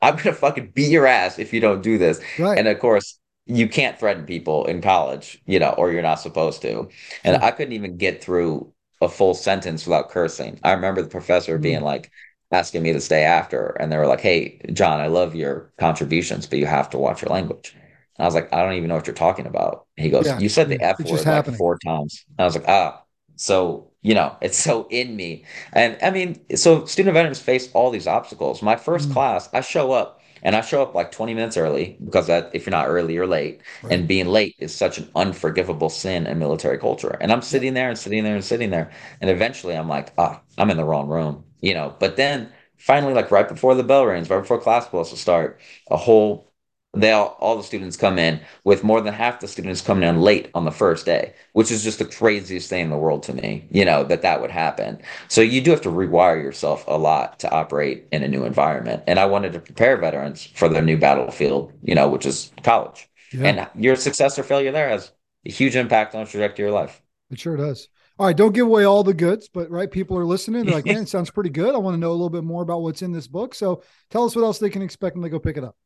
[0.00, 2.20] I'm gonna fucking beat your ass if you don't do this.
[2.38, 2.58] Right.
[2.58, 6.62] And of course, you can't threaten people in college, you know, or you're not supposed
[6.62, 6.88] to.
[7.24, 10.60] And I couldn't even get through a full sentence without cursing.
[10.62, 11.62] I remember the professor mm-hmm.
[11.62, 12.10] being like
[12.52, 16.46] asking me to stay after, and they were like, "Hey, John, I love your contributions,
[16.46, 18.96] but you have to watch your language." And I was like, "I don't even know
[18.96, 22.24] what you're talking about." he goes, yeah, "You said the F word like four times."
[22.38, 23.02] And I was like, "Ah."
[23.36, 25.44] So you know, it's so in me.
[25.72, 28.60] And I mean, so student veterans face all these obstacles.
[28.62, 29.12] My 1st mm-hmm.
[29.12, 32.66] class, I show up and I show up like 20 minutes early because that if
[32.66, 33.60] you're not early, you're late.
[33.82, 33.92] Right.
[33.92, 37.16] And being late is such an unforgivable sin in military culture.
[37.20, 38.90] And I'm sitting there and sitting there and sitting there.
[39.20, 41.94] And eventually I'm like, ah, oh, I'm in the wrong room, you know.
[41.98, 45.60] But then finally, like right before the bell rings, right before class supposed to start,
[45.90, 46.51] a whole
[46.94, 50.20] they all, all the students come in with more than half the students coming in
[50.20, 53.32] late on the first day which is just the craziest thing in the world to
[53.32, 55.00] me you know that that would happen.
[55.28, 59.02] So you do have to rewire yourself a lot to operate in a new environment.
[59.06, 63.08] And i wanted to prepare veterans for their new battlefield you know which is college.
[63.32, 63.46] Yeah.
[63.46, 65.10] and your success or failure there has
[65.46, 67.00] a huge impact on the trajectory of your life.
[67.30, 67.88] It sure does.
[68.18, 70.66] All right don't give away all the goods but right people are listening.
[70.66, 71.74] They're like man it sounds pretty good.
[71.74, 73.54] I want to know a little bit more about what's in this book.
[73.54, 75.76] So tell us what else they can expect when they go pick it up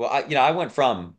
[0.00, 1.16] well, I, you know, I went from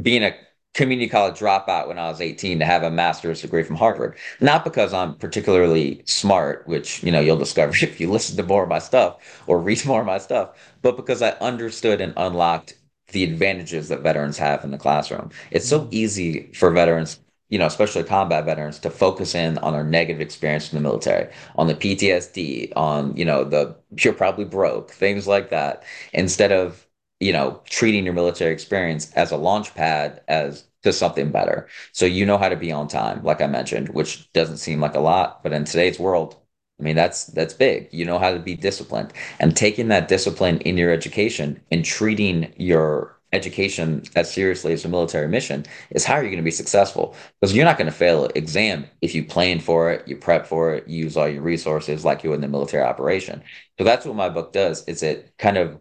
[0.00, 0.34] being a
[0.72, 4.16] community college dropout when I was 18 to have a master's degree from Harvard.
[4.40, 8.62] Not because I'm particularly smart, which, you know, you'll discover if you listen to more
[8.62, 12.78] of my stuff or read more of my stuff, but because I understood and unlocked
[13.08, 15.30] the advantages that veterans have in the classroom.
[15.50, 15.90] It's so mm-hmm.
[15.92, 20.72] easy for veterans, you know, especially combat veterans, to focus in on their negative experience
[20.72, 25.50] in the military, on the PTSD, on, you know, the you're probably broke, things like
[25.50, 25.84] that,
[26.14, 26.84] instead of
[27.20, 31.68] you know, treating your military experience as a launch pad as to something better.
[31.92, 34.94] So you know how to be on time, like I mentioned, which doesn't seem like
[34.94, 36.36] a lot, but in today's world,
[36.80, 37.88] I mean that's that's big.
[37.92, 39.12] You know how to be disciplined.
[39.38, 44.88] And taking that discipline in your education and treating your education as seriously as a
[44.88, 48.24] military mission is how you're going to be successful because you're not going to fail
[48.26, 51.42] an exam if you plan for it you prep for it you use all your
[51.42, 53.42] resources like you would in the military operation
[53.76, 55.80] so that's what my book does is it kind of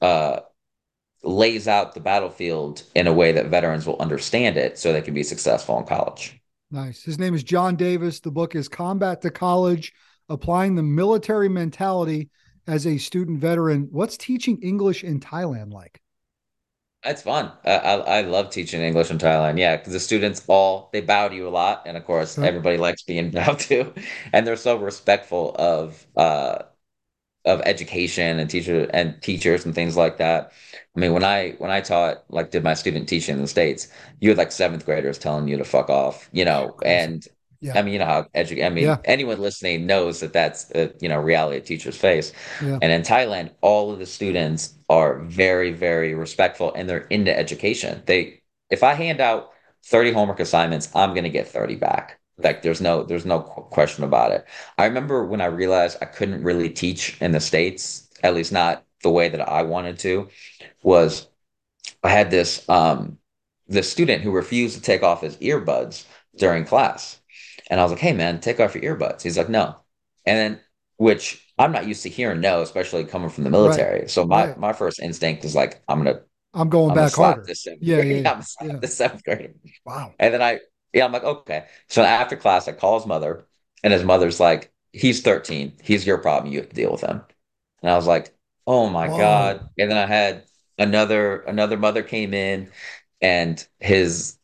[0.00, 0.40] uh,
[1.22, 5.14] lays out the battlefield in a way that veterans will understand it so they can
[5.14, 6.40] be successful in college.
[6.70, 7.02] Nice.
[7.02, 8.20] His name is John Davis.
[8.20, 9.92] The book is Combat to College
[10.28, 12.28] Applying the Military Mentality
[12.66, 13.88] as a Student Veteran.
[13.92, 16.00] What's teaching English in Thailand like?
[17.04, 17.52] It's fun.
[17.64, 19.58] I, I, love teaching English in Thailand.
[19.58, 22.78] Yeah, because the students all they bow to you a lot, and of course everybody
[22.78, 23.92] likes being bowed to,
[24.32, 26.62] and they're so respectful of uh,
[27.46, 30.52] of education and teacher and teachers and things like that.
[30.96, 33.88] I mean, when I when I taught like did my student teaching in the states,
[34.20, 37.26] you had like seventh graders telling you to fuck off, you know, and
[37.60, 37.78] yeah.
[37.78, 38.98] I mean, you know how edu- I mean, yeah.
[39.04, 42.32] anyone listening knows that that's a, you know reality teachers face.
[42.62, 42.78] Yeah.
[42.82, 48.02] And in Thailand, all of the students are very very respectful and they're into education.
[48.06, 49.50] They if I hand out
[49.84, 54.04] 30 homework assignments, I'm going to get 30 back Like there's no there's no question
[54.04, 54.44] about it.
[54.78, 58.84] I remember when I realized I couldn't really teach in the States, at least not
[59.02, 60.28] the way that I wanted to,
[60.82, 61.28] was
[62.02, 63.18] I had this um
[63.68, 66.04] this student who refused to take off his earbuds
[66.36, 67.20] during class.
[67.68, 69.22] And I was like, hey man, take off your earbuds.
[69.22, 69.76] He's like, no.
[70.24, 70.60] And then
[70.98, 74.00] which I'm not used to hearing no, especially coming from the military.
[74.00, 74.10] Right.
[74.10, 74.58] So my right.
[74.58, 76.20] my first instinct is like, I'm gonna
[76.54, 77.44] I'm going I'm back harder.
[77.46, 78.76] This yeah, yeah, yeah, yeah.
[78.76, 79.54] the seventh grade.
[79.84, 80.14] Wow.
[80.18, 80.60] And then I
[80.96, 81.66] yeah, I'm like, okay.
[81.88, 83.46] So after class, I call his mother,
[83.84, 85.74] and his mother's like, he's 13.
[85.82, 86.52] He's your problem.
[86.52, 87.22] You have to deal with him.
[87.82, 88.34] And I was like,
[88.66, 89.18] oh my Whoa.
[89.18, 89.68] God.
[89.78, 90.44] And then I had
[90.78, 92.70] another another mother came in
[93.22, 94.38] and his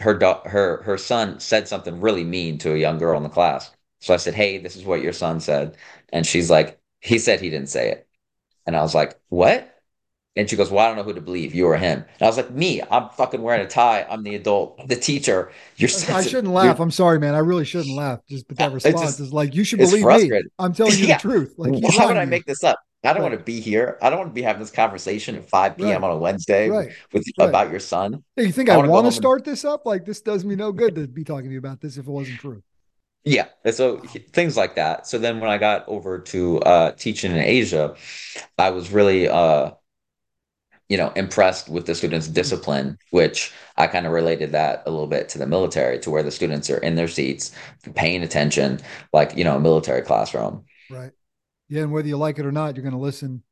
[0.00, 3.70] her her her son said something really mean to a young girl in the class.
[4.00, 5.76] So I said, "Hey, this is what your son said,"
[6.12, 8.08] and she's like, "He said he didn't say it,"
[8.66, 9.71] and I was like, "What?"
[10.34, 11.98] And she goes, Well, I don't know who to believe, you or him.
[11.98, 14.06] And I was like, Me, I'm fucking wearing a tie.
[14.08, 15.52] I'm the adult, I'm the teacher.
[15.76, 16.80] You're I shouldn't laugh.
[16.80, 17.34] I'm sorry, man.
[17.34, 18.20] I really shouldn't laugh.
[18.28, 20.42] Just but that response just, is like, you should believe me.
[20.58, 21.18] I'm telling you yeah.
[21.18, 21.54] the truth.
[21.58, 22.78] Like, why would I make this up?
[23.04, 23.30] I don't right.
[23.30, 23.98] want to be here.
[24.00, 25.88] I don't want to be having this conversation at 5 p.m.
[25.88, 26.02] Right.
[26.04, 26.92] on a Wednesday right.
[27.12, 28.22] with about your son.
[28.36, 29.52] Hey, you think I, I want to start and...
[29.52, 29.84] this up?
[29.84, 32.10] Like this does me no good to be talking to you about this if it
[32.10, 32.62] wasn't true.
[33.24, 33.48] Yeah.
[33.72, 33.98] So
[34.32, 35.08] things like that.
[35.08, 37.96] So then when I got over to uh, teaching in Asia,
[38.56, 39.72] I was really uh,
[40.92, 45.06] you know, impressed with the students' discipline, which I kind of related that a little
[45.06, 47.52] bit to the military, to where the students are in their seats,
[47.94, 48.78] paying attention,
[49.10, 50.66] like, you know, a military classroom.
[50.90, 51.12] Right.
[51.70, 51.84] Yeah.
[51.84, 53.42] And whether you like it or not, you're going to listen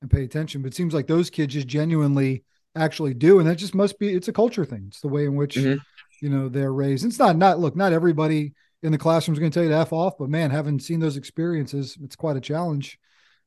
[0.00, 0.60] and pay attention.
[0.60, 2.42] But it seems like those kids just genuinely
[2.74, 3.38] actually do.
[3.38, 4.86] And that just must be, it's a culture thing.
[4.88, 5.78] It's the way in which, mm-hmm.
[6.20, 7.04] you know, they're raised.
[7.04, 9.76] It's not, not, look, not everybody in the classroom is going to tell you to
[9.76, 12.98] F off, but man, having seen those experiences, it's quite a challenge,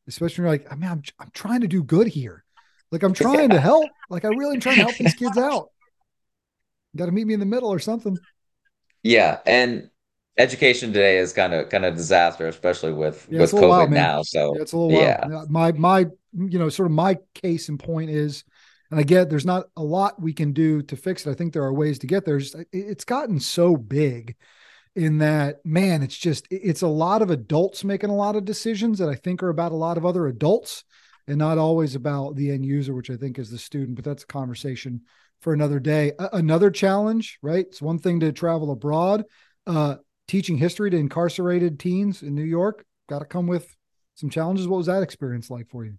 [0.07, 2.44] especially when you're like, I mean, I'm, I'm trying to do good here
[2.91, 3.89] like I'm trying to help.
[4.09, 5.69] Like I really am trying to help these kids out.
[6.95, 8.17] Got to meet me in the middle or something.
[9.03, 9.89] Yeah, and
[10.37, 14.21] education today is kind of kind of disaster, especially with yeah, with COVID now.
[14.23, 15.45] So yeah, it's a little yeah.
[15.49, 18.43] My my you know sort of my case and point is,
[18.91, 21.31] and I get there's not a lot we can do to fix it.
[21.31, 22.37] I think there are ways to get there.
[22.37, 24.35] It's, it's gotten so big
[24.95, 28.97] in that man it's just it's a lot of adults making a lot of decisions
[28.97, 30.85] that i think are about a lot of other adults
[31.27, 34.23] and not always about the end user, which I think is the student, but that's
[34.23, 35.01] a conversation
[35.41, 36.13] for another day.
[36.33, 37.65] another challenge, right?
[37.67, 39.25] It's one thing to travel abroad.
[39.67, 39.95] Uh,
[40.27, 43.75] teaching history to incarcerated teens in New York got to come with
[44.15, 44.67] some challenges.
[44.67, 45.95] What was that experience like for you?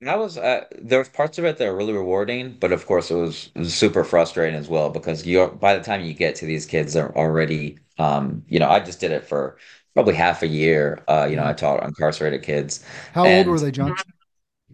[0.00, 3.10] That was uh, there was parts of it that are really rewarding, but of course
[3.10, 6.36] it was, it was super frustrating as well because you by the time you get
[6.36, 9.58] to these kids, they're already um, you know I just did it for
[9.94, 11.02] probably half a year.
[11.08, 12.84] Uh, you know I taught incarcerated kids.
[13.12, 13.96] How old were they, John?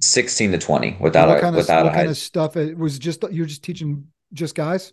[0.01, 3.25] 16 to 20 without what kind of, without what kind of stuff it was just
[3.31, 4.93] you're just teaching just guys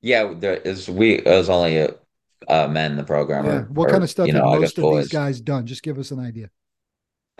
[0.00, 1.94] yeah there is we it was only a,
[2.48, 3.60] uh, men in the program yeah.
[3.64, 5.04] what or, kind of stuff you know, most of boys.
[5.04, 6.48] these guys done just give us an idea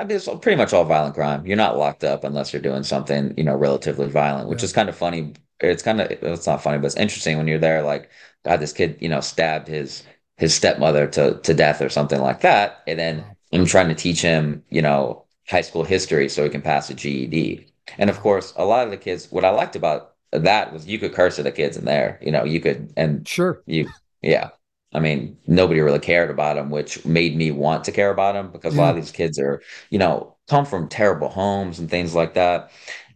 [0.01, 1.47] I mean, it's pretty much all violent crime.
[1.47, 4.65] You're not locked up unless you're doing something, you know, relatively violent, which yeah.
[4.65, 5.35] is kind of funny.
[5.61, 7.83] It's kind of it's not funny, but it's interesting when you're there.
[7.83, 8.09] Like,
[8.43, 10.03] God, this kid, you know, stabbed his
[10.39, 14.23] his stepmother to to death or something like that, and then I'm trying to teach
[14.23, 17.67] him, you know, high school history so he can pass a GED.
[17.99, 20.99] And of course, a lot of the kids, what I liked about that was you
[20.99, 22.19] could curse at the kids in there.
[22.23, 23.89] You know, you could, and sure, you,
[24.23, 24.51] yeah.
[24.93, 28.51] I mean, nobody really cared about them, which made me want to care about them
[28.51, 28.81] because yeah.
[28.81, 32.35] a lot of these kids are, you know, come from terrible homes and things like
[32.35, 32.71] that.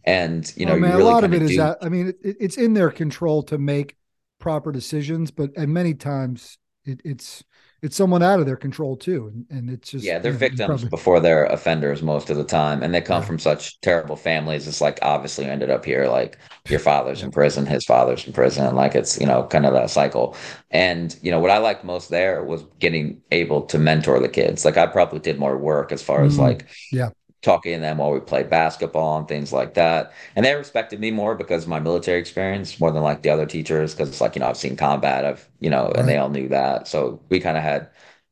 [0.05, 1.45] And, you know, oh, man, really a lot of it do...
[1.45, 3.97] is that, I mean, it, it's in their control to make
[4.39, 7.43] proper decisions, but and many times it, it's,
[7.81, 9.27] it's someone out of their control too.
[9.27, 10.89] And, and it's just yeah, they're you know, victims probably...
[10.89, 13.27] before they're offenders most of the time, and they come yeah.
[13.27, 14.67] from such terrible families.
[14.67, 16.37] It's like obviously you ended up here, like
[16.69, 19.89] your father's in prison, his father's in prison, like it's you know kind of that
[19.89, 20.35] cycle.
[20.71, 24.65] And you know what I liked most there was getting able to mentor the kids.
[24.65, 26.27] Like I probably did more work as far mm-hmm.
[26.27, 27.09] as like yeah
[27.45, 30.11] talking to them while we played basketball and things like that.
[30.35, 33.45] And they respected me more because of my military experience more than like the other
[33.45, 33.93] teachers.
[33.93, 36.49] Cause it's like, you know, I've seen combat, I've, you know, and they all knew
[36.49, 36.87] that.
[36.87, 37.89] So we kind of had,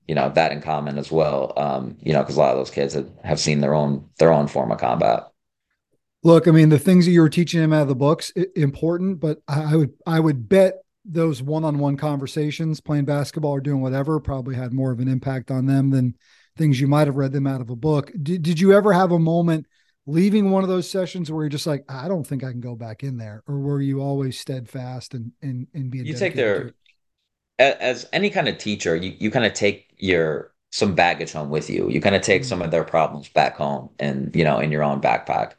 [0.08, 1.54] you know, that in common as well.
[1.56, 4.34] Um, you know, cause a lot of those kids have, have seen their own, their
[4.34, 5.28] own form of combat.
[6.24, 9.20] Look, I mean, the things that you were teaching them out of the books, important,
[9.20, 14.56] but I would, I would bet those one-on-one conversations, playing basketball or doing whatever, probably
[14.56, 16.16] had more of an impact on them than
[16.58, 18.12] things you might have read them out of a book.
[18.22, 19.66] Did, did you ever have a moment
[20.06, 22.76] leaving one of those sessions where you're just like, I don't think I can go
[22.76, 26.74] back in there, or were you always steadfast and and and being you take their
[27.60, 31.70] as any kind of teacher, you you kind of take your some baggage home with
[31.70, 31.88] you.
[31.88, 32.72] You kind of take some of mm-hmm.
[32.72, 35.52] their problems back home and, you know, in your own backpack.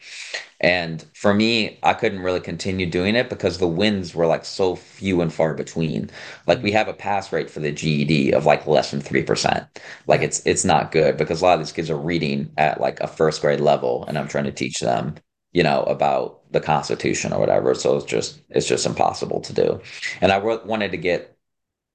[0.58, 4.74] And for me, I couldn't really continue doing it because the wins were like so
[4.74, 6.10] few and far between.
[6.48, 6.78] Like we mm-hmm.
[6.78, 9.68] have a pass rate for the GED of like less than 3%.
[10.08, 12.98] Like it's it's not good because a lot of these kids are reading at like
[12.98, 15.14] a first grade level and I'm trying to teach them,
[15.52, 17.76] you know, about the Constitution or whatever.
[17.76, 19.80] So it's just it's just impossible to do.
[20.20, 21.33] And I wanted to get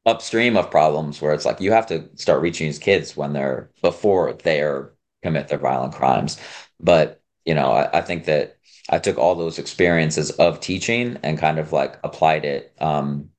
[0.06, 3.70] upstream of problems where it's like you have to start reaching these kids when they're
[3.82, 6.40] before they're commit their violent crimes.
[6.80, 8.58] But you know, I, I, think that
[8.90, 13.30] I took all those experiences of teaching and kind of like applied it um,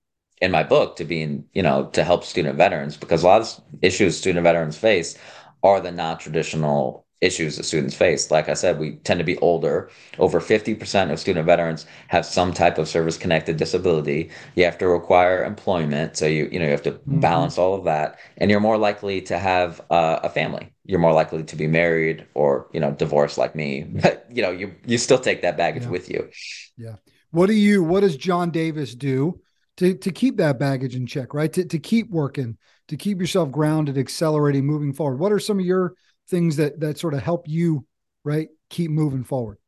[0.41, 3.61] in my book to being, you know, to help student veterans because a lot of
[3.83, 5.17] issues student veterans face
[5.63, 8.31] are the non-traditional issues that students face.
[8.31, 9.91] Like I said, we tend to be older.
[10.19, 14.31] Over 50% of student veterans have some type of service connected disability.
[14.55, 16.17] You have to require employment.
[16.17, 17.21] So you, you know, you have to mm-hmm.
[17.21, 18.19] balance all of that.
[18.39, 20.73] And you're more likely to have uh, a family.
[20.85, 23.87] You're more likely to be married or, you know, divorced like me.
[24.01, 25.91] But, you know, you, you still take that baggage yeah.
[25.91, 26.31] with you.
[26.79, 26.97] Yeah.
[27.33, 29.41] What do you, what does John Davis do
[29.77, 31.53] to, to keep that baggage in check, right?
[31.53, 32.57] To, to keep working,
[32.89, 35.19] to keep yourself grounded, accelerating, moving forward?
[35.19, 35.95] What are some of your,
[36.31, 37.85] things that that sort of help you
[38.25, 39.59] right keep moving forward?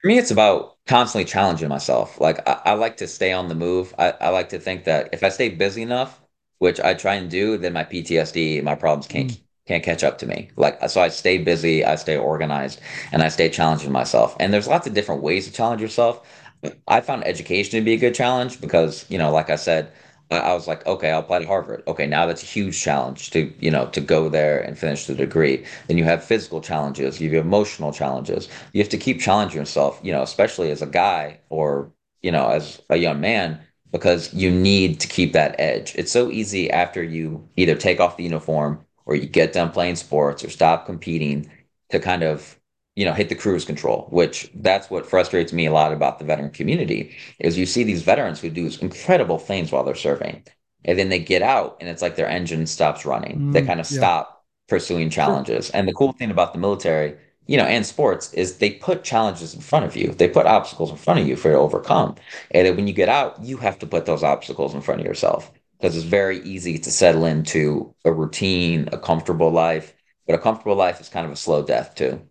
[0.00, 2.20] For me it's about constantly challenging myself.
[2.20, 3.94] Like i, I like to stay on the move.
[3.98, 6.20] I, I, like to think that if i stay busy enough
[6.58, 9.40] which i try and do then my ptsd my problems can't mm.
[9.66, 10.50] can't catch up to me.
[10.56, 12.80] Like so i stay busy i stay organized
[13.12, 14.36] and i stay challenging myself.
[14.40, 16.26] And there's lots of different ways to challenge yourself.
[16.88, 19.92] I found education to be a good challenge because you know like i said
[20.30, 21.84] I was like, okay, I'll apply to Harvard.
[21.86, 25.14] Okay, now that's a huge challenge to, you know, to go there and finish the
[25.14, 25.64] degree.
[25.86, 28.48] Then you have physical challenges, you have emotional challenges.
[28.72, 32.48] You have to keep challenging yourself, you know, especially as a guy or, you know,
[32.48, 33.60] as a young man,
[33.92, 35.94] because you need to keep that edge.
[35.94, 39.96] It's so easy after you either take off the uniform or you get done playing
[39.96, 41.48] sports or stop competing
[41.90, 42.55] to kind of
[42.96, 46.24] you know, hit the cruise control, which that's what frustrates me a lot about the
[46.24, 50.42] veteran community is you see these veterans who do incredible things while they're serving.
[50.84, 53.38] And then they get out and it's like their engine stops running.
[53.38, 53.98] Mm, they kind of yeah.
[53.98, 55.66] stop pursuing challenges.
[55.66, 55.76] Sure.
[55.76, 59.54] And the cool thing about the military, you know, and sports is they put challenges
[59.54, 60.12] in front of you.
[60.12, 62.14] They put obstacles in front of you for you to overcome.
[62.52, 65.06] And then when you get out, you have to put those obstacles in front of
[65.06, 69.92] yourself because it's very easy to settle into a routine, a comfortable life.
[70.26, 72.26] But a comfortable life is kind of a slow death too.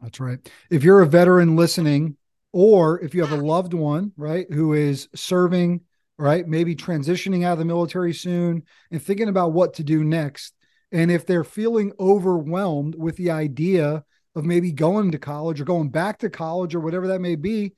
[0.00, 0.38] That's right.
[0.70, 2.16] If you're a veteran listening,
[2.52, 5.82] or if you have a loved one, right, who is serving,
[6.18, 10.54] right, maybe transitioning out of the military soon and thinking about what to do next.
[10.92, 14.04] And if they're feeling overwhelmed with the idea
[14.34, 17.72] of maybe going to college or going back to college or whatever that may be,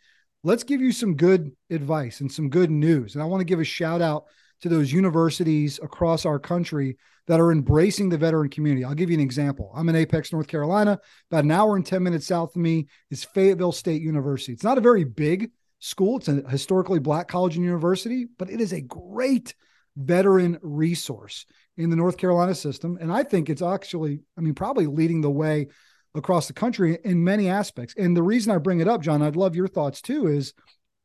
[0.45, 3.15] let's give you some good advice and some good news.
[3.15, 4.27] And I want to give a shout out
[4.61, 8.85] to those universities across our country that are embracing the veteran community.
[8.85, 9.71] I'll give you an example.
[9.75, 10.99] I'm in Apex, North Carolina.
[11.31, 14.53] About an hour and 10 minutes south of me is Fayetteville State University.
[14.53, 18.61] It's not a very big school, it's a historically black college and university, but it
[18.61, 19.55] is a great
[19.97, 22.99] veteran resource in the North Carolina system.
[23.01, 25.69] And I think it's actually, I mean, probably leading the way
[26.15, 27.95] across the country in many aspects.
[27.97, 30.55] And the reason I bring it up, John, I'd love your thoughts too, is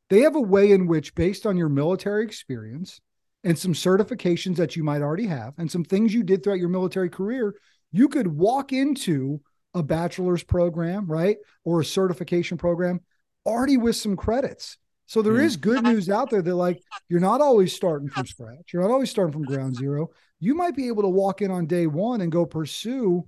[0.10, 3.00] they have a way in which, based on your military experience,
[3.44, 6.70] and some certifications that you might already have and some things you did throughout your
[6.70, 7.56] military career,
[7.92, 9.42] you could walk into
[9.74, 11.38] a bachelor's program, right?
[11.64, 13.02] Or a certification program
[13.46, 14.78] already with some credits.
[15.06, 18.72] So there is good news out there that like you're not always starting from scratch.
[18.72, 20.10] You're not always starting from ground zero.
[20.40, 23.28] You might be able to walk in on day one and go pursue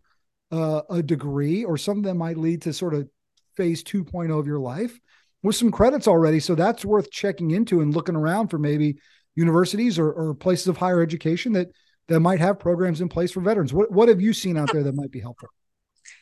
[0.52, 3.08] uh, a degree or something that might lead to sort of
[3.56, 4.98] phase 2.0 of your life
[5.44, 6.40] with some credits already.
[6.40, 8.98] So that's worth checking into and looking around for maybe
[9.36, 11.68] universities or, or places of higher education that
[12.08, 13.74] that might have programs in place for veterans.
[13.74, 15.50] What what have you seen out there that might be helpful?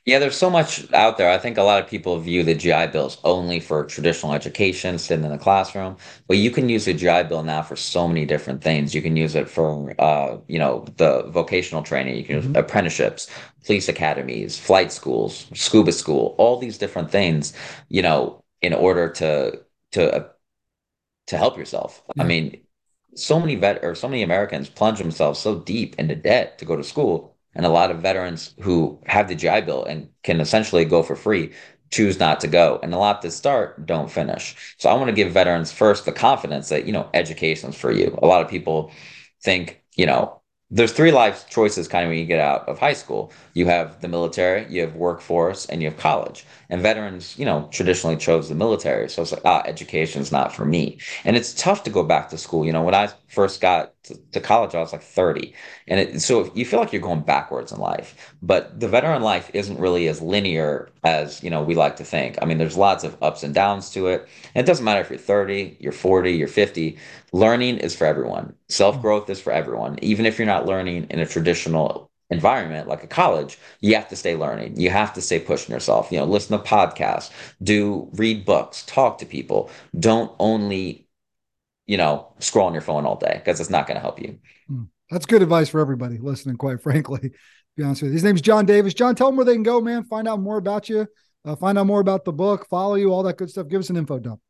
[0.06, 1.30] Yeah, there's so much out there.
[1.30, 5.24] I think a lot of people view the GI Bills only for traditional education, sitting
[5.24, 5.96] in the classroom.
[6.28, 8.94] But you can use the GI Bill now for so many different things.
[8.94, 12.18] You can use it for, uh, you know, the vocational training.
[12.18, 12.50] You can mm-hmm.
[12.50, 13.30] use apprenticeships,
[13.66, 17.54] police academies, flight schools, scuba school, all these different things.
[17.88, 20.28] You know, in order to to uh,
[21.28, 22.04] to help yourself.
[22.16, 22.24] Yeah.
[22.24, 22.63] I mean,
[23.16, 26.76] so many vet or so many Americans plunge themselves so deep into debt to go
[26.76, 27.36] to school.
[27.56, 31.16] And a lot of veterans who have the GI Bill and can essentially go for
[31.16, 31.52] free
[31.92, 32.80] choose not to go.
[32.82, 34.76] And a lot that start don't finish.
[34.80, 38.18] So I want to give veterans first the confidence that, you know, education's for you.
[38.22, 38.92] A lot of people
[39.44, 42.94] think, you know, there's three life choices kind of when you get out of high
[42.94, 43.32] school.
[43.54, 46.46] You have the military, you have workforce, and you have college.
[46.74, 49.08] And veterans, you know, traditionally chose the military.
[49.08, 50.98] So it's like, ah, education's not for me.
[51.24, 52.66] And it's tough to go back to school.
[52.66, 55.54] You know, when I first got to, to college, I was like 30.
[55.88, 58.34] And it, so you feel like you're going backwards in life.
[58.42, 62.40] But the veteran life isn't really as linear as, you know, we like to think.
[62.42, 64.28] I mean, there's lots of ups and downs to it.
[64.56, 66.98] And it doesn't matter if you're 30, you're 40, you're 50.
[67.34, 68.56] Learning is for everyone.
[68.68, 70.00] Self growth is for everyone.
[70.02, 74.16] Even if you're not learning in a traditional environment like a college you have to
[74.16, 74.80] stay learning.
[74.80, 77.32] You have to stay pushing yourself you know listen to podcasts
[77.62, 79.70] do read books talk to people.
[79.98, 81.08] Don't only
[81.86, 84.40] you know scroll on your phone all day because it's not going to help you.
[84.68, 84.84] Hmm.
[85.10, 87.32] that's good advice for everybody listening quite frankly
[87.76, 88.14] be honest with you.
[88.14, 88.94] His name's john davis.
[88.94, 90.04] John tell them where they can go man.
[90.04, 91.08] Find out more about you
[91.46, 93.68] uh, find out more about the book follow you all that good stuff.
[93.68, 94.42] Give us an info dump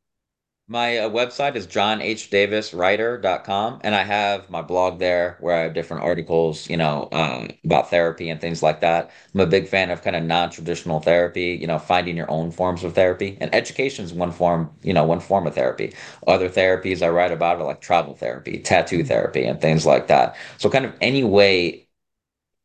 [0.68, 6.04] my uh, website is johnhdaviswriter.com, and I have my blog there where I have different
[6.04, 9.12] articles, you know, um, about therapy and things like that.
[9.34, 12.84] I'm a big fan of kind of non-traditional therapy, you know, finding your own forms
[12.86, 13.38] of therapy.
[13.42, 15.94] And education is one form, you know, one form of therapy.
[16.28, 20.38] Other therapies I write about are like travel therapy, tattoo therapy, and things like that.
[20.58, 21.90] So kind of any way,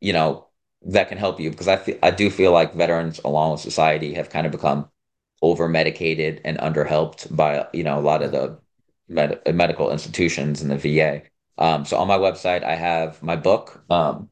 [0.01, 0.47] you know,
[0.83, 4.13] that can help you because I feel, I do feel like veterans along with society
[4.15, 4.89] have kind of become
[5.41, 8.59] over medicated and underhelped by you know a lot of the
[9.07, 11.23] med- medical institutions and the VA.
[11.57, 14.29] Um, so on my website, I have my book, um,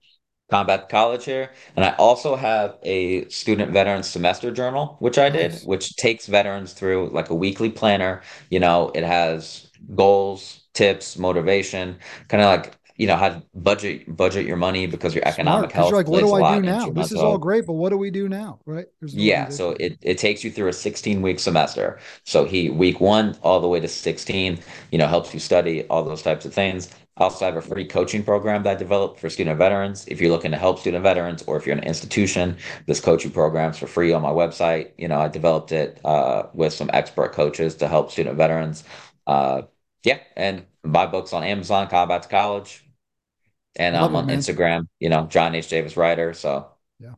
[0.50, 5.56] Combat College here, and I also have a student veteran semester journal, which I did,
[5.66, 8.22] which takes veterans through like a weekly planner.
[8.50, 11.98] You know, it has goals, tips, motivation,
[12.30, 15.74] kind of like you know how to budget budget your money because your economic Smart,
[15.74, 15.90] health.
[15.92, 16.90] You're like, what do I do now?
[16.90, 18.60] This is all great, but what do we do now?
[18.66, 18.88] Right?
[19.02, 19.50] No yeah.
[19.50, 22.00] So it, it takes you through a 16 week semester.
[22.26, 24.60] So he week one all the way to 16,
[24.92, 26.90] you know, helps you study all those types of things.
[27.18, 30.08] I also have a free coaching program that I developed for student veterans.
[30.08, 33.78] If you're looking to help student veterans or if you're an institution, this coaching program's
[33.78, 34.92] for free on my website.
[34.98, 38.84] You know, I developed it uh, with some expert coaches to help student veterans.
[39.26, 39.64] Uh,
[40.04, 42.87] yeah, and buy books on Amazon, Combat to College,
[43.78, 45.70] and Love um, I'm on it, Instagram, you know, John H.
[45.70, 46.34] Davis Writer.
[46.34, 46.68] So,
[47.00, 47.14] yeah,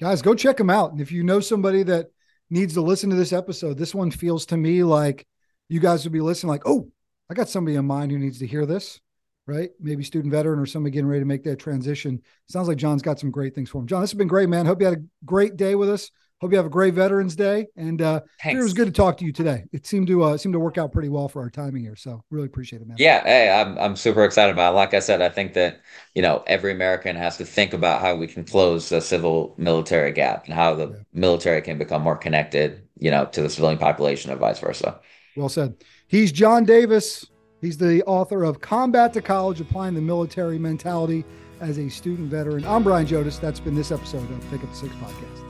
[0.00, 0.92] guys, go check him out.
[0.92, 2.10] And if you know somebody that
[2.48, 5.26] needs to listen to this episode, this one feels to me like
[5.68, 6.90] you guys would be listening, like, oh,
[7.28, 9.00] I got somebody in mind who needs to hear this,
[9.46, 9.70] right?
[9.80, 12.22] Maybe student veteran or somebody getting ready to make that transition.
[12.48, 13.88] Sounds like John's got some great things for him.
[13.88, 14.64] John, this has been great, man.
[14.64, 16.10] Hope you had a great day with us.
[16.42, 19.24] Hope you have a great Veterans Day, and uh, it was good to talk to
[19.24, 19.64] you today.
[19.72, 22.22] It seemed to uh, seem to work out pretty well for our timing here, so
[22.30, 22.98] really appreciate it, man.
[23.00, 24.76] Yeah, hey, I'm I'm super excited about it.
[24.76, 25.80] Like I said, I think that
[26.14, 30.12] you know every American has to think about how we can close the civil military
[30.12, 30.96] gap and how the yeah.
[31.14, 35.00] military can become more connected, you know, to the civilian population and vice versa.
[35.36, 35.74] Well said.
[36.06, 37.24] He's John Davis.
[37.62, 41.24] He's the author of Combat to College: Applying the Military Mentality
[41.62, 42.66] as a Student Veteran.
[42.66, 43.40] I'm Brian Jodice.
[43.40, 45.45] That's been this episode of Pick Up the Six podcast.